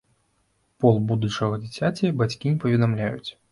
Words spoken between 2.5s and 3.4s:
не паведамляюць.